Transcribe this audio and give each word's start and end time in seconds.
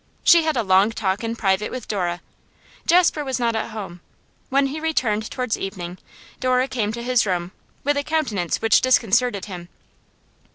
She 0.23 0.41
had 0.45 0.57
a 0.57 0.63
long 0.63 0.89
talk 0.91 1.23
in 1.23 1.35
private 1.35 1.69
with 1.69 1.87
Dora. 1.87 2.21
Jasper 2.87 3.23
was 3.23 3.37
not 3.39 3.55
at 3.55 3.69
home; 3.69 3.99
when 4.49 4.65
he 4.65 4.79
returned 4.79 5.29
towards 5.29 5.59
evening, 5.59 5.99
Dora 6.39 6.67
came 6.67 6.91
to 6.93 7.03
his 7.03 7.27
room 7.27 7.51
with 7.83 7.97
a 7.97 8.03
countenance 8.03 8.63
which 8.63 8.81
disconcerted 8.81 9.45
him. 9.45 9.69